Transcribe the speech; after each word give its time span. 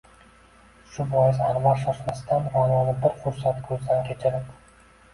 Shu 0.93 1.05
bois 1.11 1.43
Anvar 1.49 1.77
shoshmasdan, 1.83 2.51
Ra’noni 2.57 2.99
bir 3.07 3.17
fursat 3.23 3.65
ko’zdan 3.71 4.07
kechirib 4.13 4.53